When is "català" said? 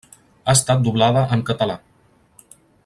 1.51-1.77